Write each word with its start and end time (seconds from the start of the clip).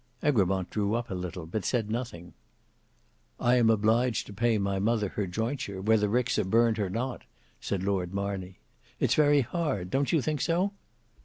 Egremont 0.23 0.67
drew 0.71 0.95
up 0.95 1.11
a 1.11 1.13
little, 1.13 1.45
but 1.45 1.63
said 1.63 1.91
nothing. 1.91 2.33
"I 3.39 3.57
am 3.57 3.69
obliged 3.69 4.25
to 4.25 4.33
pay 4.33 4.57
my 4.57 4.79
mother 4.79 5.09
her 5.09 5.27
jointure, 5.27 5.79
whether 5.79 6.09
ricks 6.09 6.39
are 6.39 6.43
burnt 6.43 6.79
or 6.79 6.89
not," 6.89 7.21
said 7.59 7.83
Lord 7.83 8.11
Marney. 8.11 8.57
"It's 8.99 9.13
very 9.13 9.41
hard, 9.41 9.91
don't 9.91 10.11
you 10.11 10.19
think 10.19 10.41
so?" 10.41 10.71